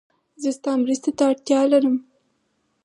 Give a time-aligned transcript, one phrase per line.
[0.41, 1.95] زه ستا مرستې ته اړتیا لرم